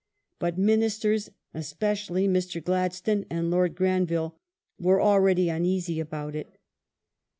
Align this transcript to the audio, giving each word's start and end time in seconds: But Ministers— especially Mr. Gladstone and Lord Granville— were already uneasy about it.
But 0.39 0.57
Ministers— 0.57 1.29
especially 1.53 2.27
Mr. 2.27 2.59
Gladstone 2.59 3.23
and 3.29 3.51
Lord 3.51 3.75
Granville— 3.75 4.35
were 4.81 4.99
already 4.99 5.47
uneasy 5.47 5.99
about 5.99 6.33
it. 6.35 6.57